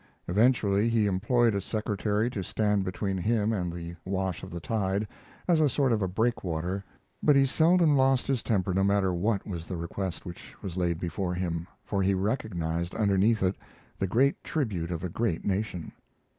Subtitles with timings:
[0.27, 5.07] Eventually he employed a secretary to stand between him and the wash of the tide,
[5.47, 6.83] as a sort of breakwater;
[7.21, 10.99] but he seldom lost his temper no matter what was the request which was laid
[10.99, 13.55] before him, for he recognized underneath it
[13.99, 15.91] the great tribute of a great nation.